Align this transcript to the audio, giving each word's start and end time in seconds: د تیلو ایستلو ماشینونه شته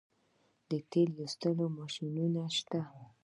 د 0.69 0.71
تیلو 0.91 1.17
ایستلو 1.23 1.65
ماشینونه 1.79 2.41
شته 2.57 2.79